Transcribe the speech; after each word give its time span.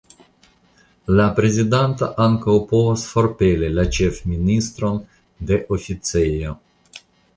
La 1.19 1.25
prezidanto 1.39 2.07
ankaŭ 2.25 2.55
povas 2.71 3.03
forpeli 3.09 3.69
la 3.81 3.87
ĉefministron 3.99 4.99
de 5.51 5.61
oficejo. 5.79 6.57